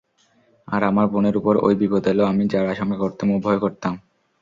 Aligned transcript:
আর 0.67 0.81
আমার 0.83 1.05
বোনের 1.07 1.35
উপর 1.37 1.53
ঐ 1.57 1.69
বিপদ 1.81 2.03
এল 2.07 2.19
আমি 2.25 2.43
যার 2.47 2.65
আশংকা 2.67 2.97
করতাম 2.97 3.27
ও 3.31 3.37
ভয় 3.39 3.59
করতাম। 3.59 3.93